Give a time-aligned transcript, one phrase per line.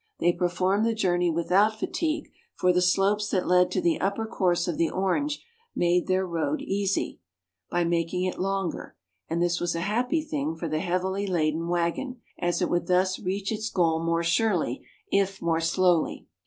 [0.19, 4.67] They performed the journey without fatigue, for the slopes that led to the upper course
[4.67, 7.19] of the Orange made their road easy,
[7.69, 8.97] by making it longer,
[9.29, 13.19] and this was a happy thing for the heavily laden waggon, as it would thus
[13.19, 16.25] reach its goal more surely, if more slowly.